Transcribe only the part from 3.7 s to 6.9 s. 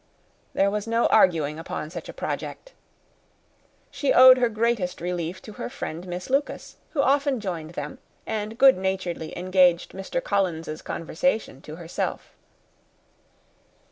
She owed her greatest relief to her friend Miss Lucas,